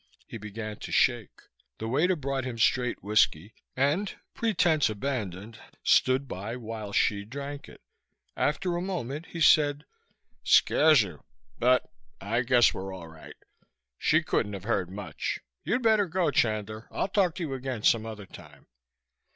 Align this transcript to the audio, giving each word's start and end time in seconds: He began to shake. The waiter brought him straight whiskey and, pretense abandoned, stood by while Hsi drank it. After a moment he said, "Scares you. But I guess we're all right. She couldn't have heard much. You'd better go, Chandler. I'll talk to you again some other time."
He 0.25 0.39
began 0.39 0.77
to 0.77 0.91
shake. 0.91 1.41
The 1.77 1.87
waiter 1.87 2.15
brought 2.15 2.43
him 2.43 2.57
straight 2.57 3.03
whiskey 3.03 3.53
and, 3.77 4.15
pretense 4.33 4.89
abandoned, 4.89 5.59
stood 5.83 6.27
by 6.27 6.55
while 6.55 6.91
Hsi 6.91 7.23
drank 7.23 7.69
it. 7.69 7.81
After 8.35 8.75
a 8.75 8.81
moment 8.81 9.27
he 9.27 9.39
said, 9.39 9.85
"Scares 10.43 11.03
you. 11.03 11.23
But 11.59 11.83
I 12.19 12.41
guess 12.41 12.73
we're 12.73 12.91
all 12.91 13.09
right. 13.09 13.35
She 13.99 14.23
couldn't 14.23 14.53
have 14.53 14.63
heard 14.63 14.89
much. 14.89 15.39
You'd 15.63 15.83
better 15.83 16.07
go, 16.07 16.31
Chandler. 16.31 16.87
I'll 16.89 17.07
talk 17.09 17.35
to 17.35 17.43
you 17.43 17.53
again 17.53 17.83
some 17.83 18.07
other 18.07 18.25
time." 18.25 18.65